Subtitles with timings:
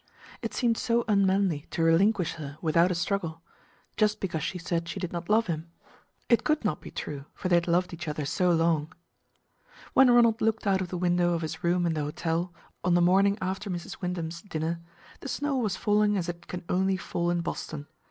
[0.41, 3.43] It seemed so unmanly to relinquish her without a struggle,
[3.97, 5.69] just because she said she did not love him.
[6.27, 8.91] It could not be true, for they had loved each other so long.
[9.93, 12.51] When Ronald looked out of the window of his room in the hotel,
[12.83, 14.01] on the morning after Mrs.
[14.01, 14.81] Wyndham's dinner,
[15.19, 17.85] the snow was falling as it can only fall in Boston.